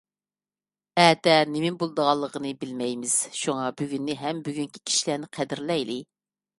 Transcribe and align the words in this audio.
ئەتە 1.03 1.35
نېمە 1.57 1.71
بولىدىغانلىقىنى 1.83 2.55
بىلمەيمىز. 2.65 3.21
شۇڭا 3.43 3.71
بۈگۈننى 3.83 4.19
ھەم 4.27 4.45
بۈگۈنكى 4.51 4.87
كىشىلەرنى 4.91 5.35
قەدىرلەيلى! 5.41 6.05